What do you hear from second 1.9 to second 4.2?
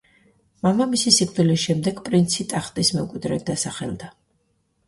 პრინცი ტახტის მემკვიდრედ დასახელდა.